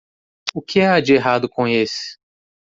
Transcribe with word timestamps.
O 0.55 0.63
que 0.63 0.81
há 0.81 0.99
de 0.99 1.13
errado 1.13 1.47
com 1.47 1.67
esse? 1.67 2.17